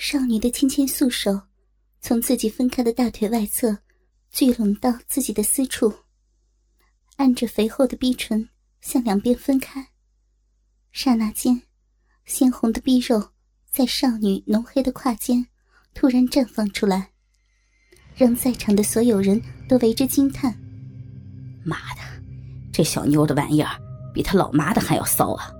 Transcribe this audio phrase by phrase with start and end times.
[0.00, 1.40] 少女的纤纤素手
[2.00, 3.76] 从自己分开的大腿外侧
[4.30, 5.92] 聚拢到自己的私处，
[7.16, 8.48] 按着肥厚的逼唇
[8.80, 9.84] 向两边分开。
[10.92, 11.60] 刹那间，
[12.26, 13.30] 鲜红的逼肉
[13.72, 15.44] 在少女浓黑的胯间
[15.94, 17.10] 突然绽放出来，
[18.14, 20.56] 让在场的所有人都为之惊叹
[21.66, 22.00] ：“妈的，
[22.72, 23.76] 这小妞的玩意儿
[24.14, 25.52] 比她老妈的还要骚啊！”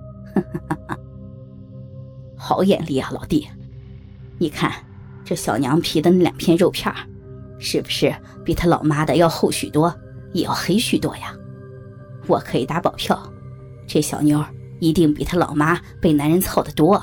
[2.39, 3.45] 好眼力啊，老弟！
[4.39, 4.71] 你看
[5.23, 6.91] 这小娘皮的那两片肉片
[7.59, 8.11] 是不是
[8.43, 9.93] 比她老妈的要厚许多，
[10.33, 11.33] 也要黑许多呀？
[12.25, 13.21] 我可以打保票，
[13.85, 14.43] 这小妞
[14.79, 16.97] 一定比她老妈被男人操的多。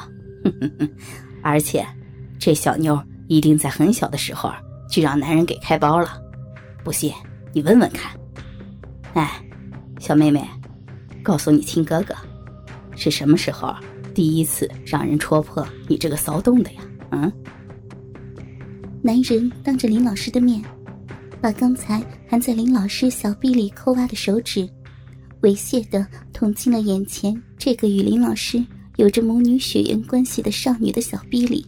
[0.45, 0.91] 哼哼哼
[1.43, 1.87] 而且，
[2.39, 4.51] 这小妞一定在很小的时候
[4.89, 6.21] 就让男人给开包了。
[6.83, 7.13] 不信，
[7.53, 8.19] 你问问看。
[9.13, 9.45] 哎，
[9.99, 10.43] 小妹妹，
[11.23, 12.15] 告诉你亲哥哥，
[12.97, 13.75] 是什么时候
[14.15, 16.83] 第一次让人戳破你这个骚动的呀？
[17.11, 17.33] 嗯？
[19.03, 20.63] 男人当着林老师的面，
[21.41, 24.69] 把刚才含在林老师小臂里抠挖的手指，
[25.43, 28.65] 猥亵的捅进了眼前这个与林老师
[28.97, 31.65] 有着母女血缘关系的少女的小臂里，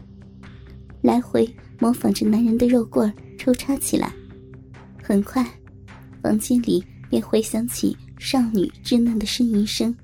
[1.01, 4.13] 来回模仿着男人的肉棍抽插起来。
[5.03, 5.47] 很快，
[6.21, 9.95] 房间里便回响起少女稚嫩的呻吟声，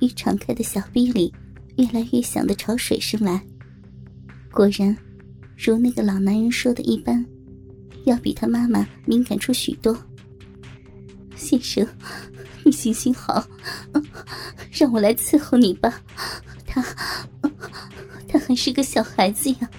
[0.00, 1.32] 与敞开的小臂里
[1.76, 3.42] 越来越响的潮水声来。
[4.58, 4.96] 果然，
[5.56, 7.24] 如那个老男人说的一般，
[8.06, 9.96] 要比他妈妈敏感出许多。
[11.36, 11.86] 先生，
[12.64, 13.46] 你行行好，
[14.72, 16.02] 让我来伺候你吧。
[16.66, 16.84] 他，
[18.26, 19.70] 他还是个小孩子呀。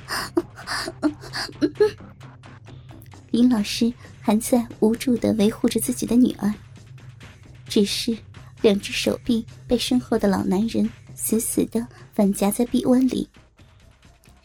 [3.32, 3.94] 林老师。
[4.22, 6.54] 还在无助的维护着自己的女儿，
[7.68, 8.16] 只是
[8.62, 13.28] 两只手臂被身后的老男人死死的反夹在臂弯里，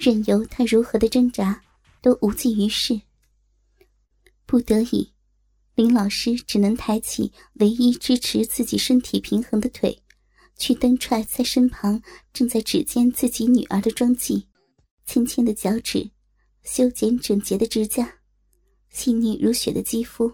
[0.04, 1.62] 任由他如何的挣扎
[2.02, 3.00] 都无济于事。
[4.44, 5.14] 不得已，
[5.74, 10.02] 林老师只能抬起唯一支持自己身体平衡的腿，
[10.58, 12.02] 去蹬踹在身旁
[12.34, 14.46] 正在指尖自己女儿的庄纪，
[15.06, 16.10] 轻轻的脚趾，
[16.62, 18.18] 修剪整洁的指甲。
[18.90, 20.30] 细腻如雪的肌肤，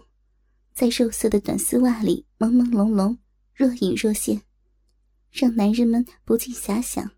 [0.73, 3.17] 在肉色的短丝袜里朦朦胧胧、
[3.55, 4.41] 若隐若现，
[5.31, 7.09] 让男人们不禁遐想。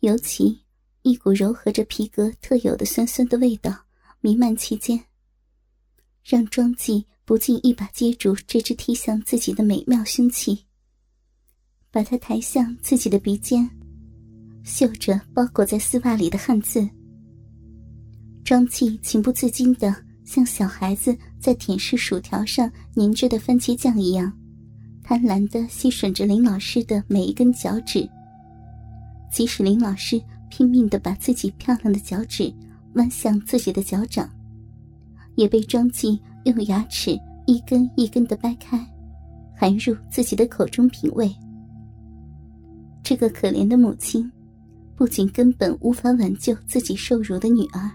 [0.00, 0.60] 尤其
[1.08, 3.74] 一股柔和着皮革特有的酸酸的味道
[4.20, 5.00] 弥漫其间，
[6.22, 10.66] 让庄纪不禁一把接住这只踢向自己的美妙凶器，
[11.90, 13.68] 把它抬向自己的鼻尖，
[14.62, 16.86] 嗅着包裹在丝袜里的汗渍。
[18.44, 19.94] 庄纪情不自禁的。
[20.28, 24.30] 像小孩子在舔舐薯条上粘着的番茄酱一样，
[25.02, 28.06] 贪婪地吸吮着林老师的每一根脚趾。
[29.32, 32.52] 即使林老师拼命地把自己漂亮的脚趾
[32.94, 34.28] 弯向自己的脚掌，
[35.36, 38.78] 也被庄纪用牙齿一根一根地掰开，
[39.56, 41.30] 含入自己的口中品味。
[43.02, 44.30] 这个可怜的母亲，
[44.96, 47.90] 不仅根本无法挽救自己受辱的女儿。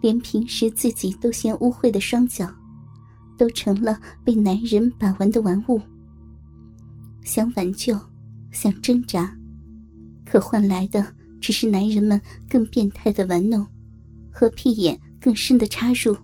[0.00, 2.48] 连平时自己都嫌污秽的双脚，
[3.36, 5.80] 都成了被男人把玩的玩物。
[7.24, 7.98] 想挽救，
[8.52, 9.36] 想挣扎，
[10.24, 11.04] 可换来的
[11.40, 13.66] 只是男人们更变态的玩弄，
[14.30, 16.16] 和屁眼更深的插入。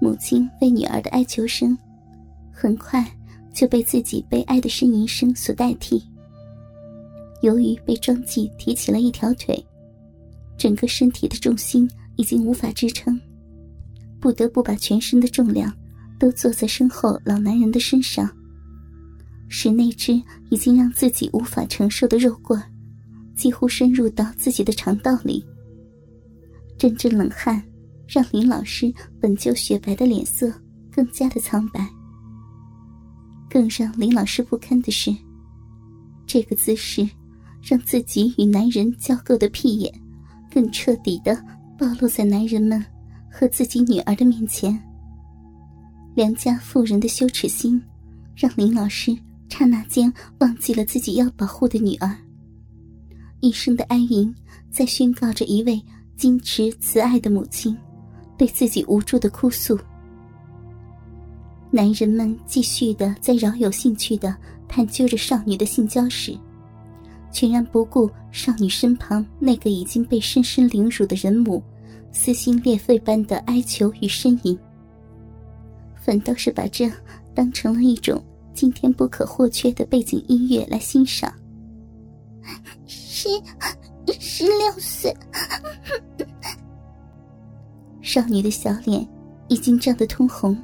[0.00, 1.76] 母亲为女儿的哀求声，
[2.52, 3.04] 很快
[3.52, 6.02] 就被自己悲哀的呻吟声所代替。
[7.42, 9.64] 由于被庄纪提起了一条腿。
[10.58, 13.20] 整个身体的重心已经无法支撑，
[14.20, 15.74] 不得不把全身的重量
[16.20, 18.30] 都坐在身后老男人的身上，
[19.48, 22.62] 使那只已经让自己无法承受的肉棍
[23.42, 25.44] 几乎深入到自己的肠道里。
[26.78, 27.60] 阵阵冷汗
[28.06, 30.48] 让林老师本就雪白的脸色
[30.92, 31.84] 更加的苍白。
[33.50, 35.12] 更让林老师不堪的是，
[36.24, 37.04] 这个姿势
[37.60, 39.92] 让自己与男人交媾的屁眼。
[40.48, 41.34] 更彻底的
[41.76, 42.84] 暴露在男人们
[43.28, 44.80] 和自己女儿的面前。
[46.14, 47.82] 良家妇人的羞耻心，
[48.36, 49.16] 让林老师
[49.48, 52.16] 刹那间忘记了自己要保护的女儿。
[53.42, 54.32] 一声的哀吟，
[54.70, 55.82] 在宣告着一位
[56.16, 57.76] 矜持慈爱的母亲
[58.38, 59.76] 对自己无助的哭诉。
[61.68, 64.34] 男人们继续的在饶有兴趣的
[64.68, 66.38] 探究着少女的性交史。
[67.32, 71.60] 全然不顾少女身旁那个已经被深深凌辱的人母
[72.12, 74.56] 撕心裂肺般的哀求与呻吟，
[75.96, 76.88] 反倒是把这
[77.34, 78.22] 当成了一种
[78.54, 81.32] 今天不可或缺的背景音乐来欣赏。
[83.22, 85.14] 是十六岁。
[88.00, 89.06] 少女的小脸
[89.48, 90.56] 已经涨得通红，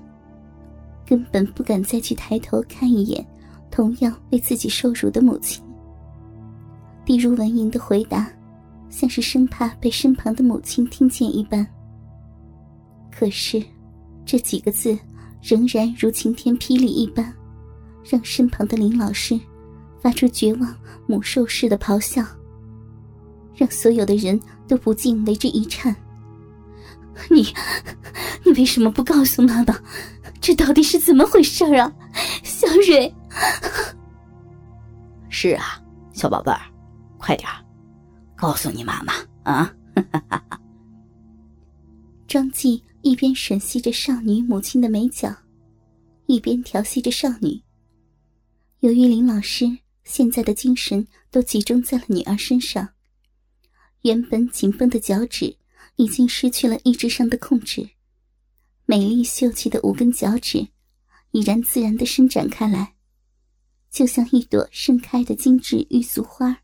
[1.07, 3.25] 根本不敢再去抬头看一眼
[3.71, 5.63] 同样为自己受辱的母亲。
[7.05, 8.29] 地如文莹的回答，
[8.91, 11.67] 像是生怕被身旁的母亲听见一般。
[13.11, 13.63] 可是，
[14.27, 14.99] 这几个字
[15.41, 17.33] 仍然如晴天霹雳一般，
[18.05, 19.39] 让身旁的林老师
[20.01, 20.75] 发出绝望
[21.07, 22.23] 母兽似的咆哮，
[23.59, 25.95] 让所有的人都不禁为之一颤。
[27.29, 27.47] 你，
[28.45, 29.79] 你为什么不告诉妈妈？
[30.41, 31.93] 这到底是怎么回事啊，
[32.43, 33.13] 小蕊？
[35.29, 35.83] 是啊，
[36.13, 36.61] 小宝贝儿，
[37.19, 37.47] 快点
[38.37, 39.13] 告诉你妈妈
[39.43, 39.75] 啊！
[42.27, 42.83] 张继。
[43.03, 45.33] 一边吮吸着少女母亲的美脚，
[46.27, 47.63] 一边调戏着少女。
[48.81, 49.65] 由于林老师
[50.03, 52.89] 现在的精神都集中在了女儿身上，
[54.03, 55.57] 原本紧绷的脚趾
[55.97, 57.91] 已经失去了意志上的控制，
[58.87, 60.69] 美丽秀气的五根脚趾
[61.33, 62.95] 已然自然的伸展开来，
[63.91, 66.63] 就像一朵盛开的精致玉素花。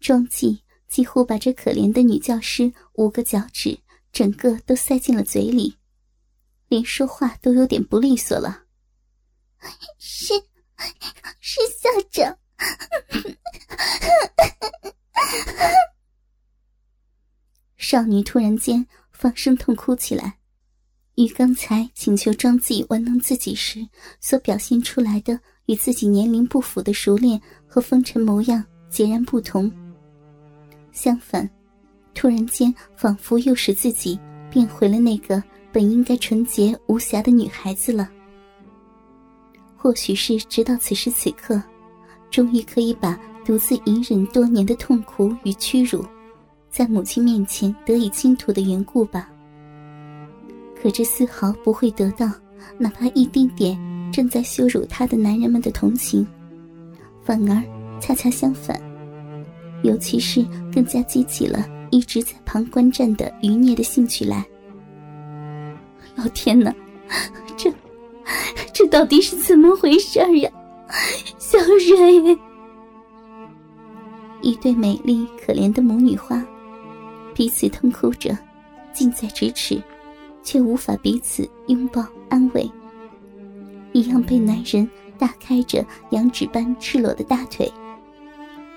[0.00, 3.78] 庄纪几乎把这可怜的女教师五个脚趾。
[4.14, 5.76] 整个都塞进了嘴里，
[6.68, 8.66] 连说话都有点不利索了。
[9.98, 10.34] 是，
[11.40, 12.33] 是校长。
[17.94, 20.36] 少女突然间放声痛哭起来，
[21.14, 23.86] 与刚才请求庄记玩弄自己时
[24.20, 29.70] 所表现出来的与自己年龄不符的熟练和风尘模样截然不同。
[30.90, 31.48] 相反。
[32.14, 34.18] 突然间，仿佛又使自己
[34.50, 35.40] 变回了那个
[35.72, 38.10] 本应该纯洁无瑕的女孩子了。
[39.76, 41.62] 或许是直到此时此刻，
[42.28, 46.04] 终于可以把独自隐忍多年的痛苦与屈辱，
[46.74, 49.30] 在母亲面前得以倾吐的缘故吧。
[50.74, 52.28] 可这丝毫不会得到
[52.76, 53.78] 哪怕一丁点
[54.12, 56.26] 正在羞辱她的男人们的同情，
[57.22, 57.62] 反而
[58.00, 58.76] 恰恰相反，
[59.84, 60.44] 尤其是
[60.74, 61.64] 更加激起了。
[61.92, 64.44] 一直在旁观战的余孽的兴趣来，
[66.16, 66.74] 老天哪，
[67.56, 67.72] 这
[68.72, 70.50] 这到底是怎么回事呀？
[71.38, 72.36] 小蕊，
[74.42, 76.44] 一对美丽可怜的母女花，
[77.34, 78.36] 彼此痛哭着，
[78.92, 79.82] 近在咫尺，
[80.42, 82.70] 却无法彼此拥抱安慰，
[83.92, 84.88] 一样被男人
[85.18, 87.70] 大开着羊脂般赤裸的大腿，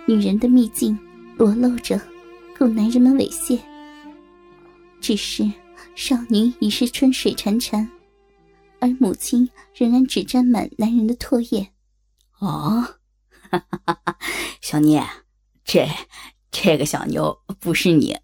[0.08, 0.98] 女人的秘境
[1.38, 2.02] 裸露着。
[2.60, 3.60] 够男人们猥亵，
[5.00, 5.48] 只是
[5.94, 7.88] 少女已是春水潺潺，
[8.80, 11.72] 而母亲仍然只沾满男人的唾液。
[12.40, 12.84] 哦，
[14.60, 15.06] 小聂，
[15.64, 15.88] 这
[16.50, 18.18] 这个小妞不是你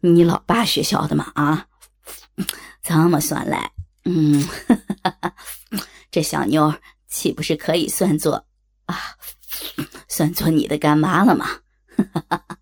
[0.00, 1.32] 你老爸学校的吗？
[1.34, 1.66] 啊，
[2.82, 3.70] 这么算来，
[4.04, 4.46] 嗯，
[6.10, 6.72] 这小妞
[7.08, 8.46] 岂不是可以算作
[8.86, 8.96] 啊，
[10.08, 11.46] 算作你的干妈了吗？
[11.96, 12.58] 哈哈哈。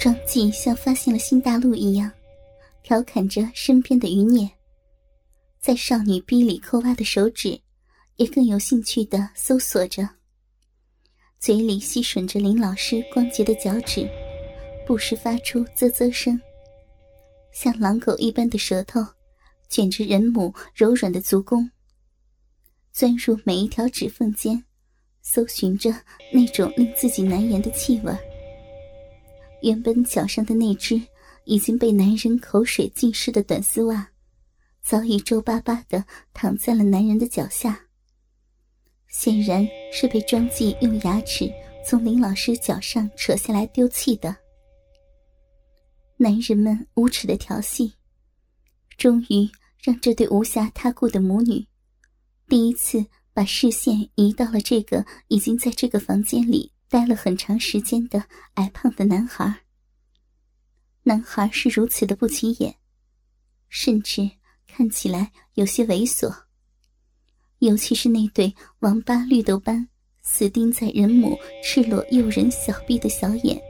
[0.00, 2.10] 庄记像发现了新大陆一样，
[2.82, 4.48] 调侃着身边的余孽，
[5.60, 7.60] 在少女逼里抠挖的手指，
[8.16, 10.08] 也更有兴趣的搜索着，
[11.38, 14.08] 嘴里吸吮着林老师光洁的脚趾，
[14.88, 16.40] 不时发出啧啧声，
[17.52, 19.06] 像狼狗一般的舌头
[19.68, 21.70] 卷着人母柔软的足弓，
[22.90, 24.64] 钻入每一条指缝间，
[25.20, 25.94] 搜寻着
[26.32, 28.10] 那种令自己难言的气味。
[29.60, 30.98] 原本脚上的那只
[31.44, 34.08] 已经被男人口水浸湿的短丝袜，
[34.80, 37.78] 早已皱巴巴的躺在了男人的脚下。
[39.08, 41.52] 显然是被庄记用牙齿
[41.84, 44.34] 从林老师脚上扯下来丢弃的。
[46.18, 47.94] 男人们无耻的调戏，
[48.96, 49.50] 终于
[49.82, 51.66] 让这对无暇他顾的母女，
[52.46, 56.72] 第一次把视线移到了这个已经在这个房间里。
[56.90, 59.60] 待了很长时间的矮胖的男孩，
[61.02, 62.76] 男孩是如此的不起眼，
[63.68, 64.30] 甚至
[64.66, 66.34] 看起来有些猥琐。
[67.58, 69.86] 尤其是那对王八绿豆般
[70.22, 73.60] 死盯在人母赤裸诱人小臂的小眼，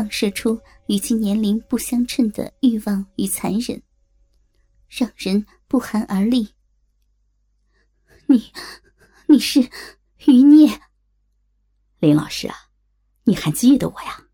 [0.00, 3.82] 放射出与其年龄不相称的欲望与残忍，
[4.88, 6.54] 让人不寒而栗。
[8.24, 8.50] 你，
[9.26, 9.60] 你是
[10.26, 10.80] 余孽。
[11.98, 12.70] 林老师啊，
[13.24, 14.28] 你还记得我呀？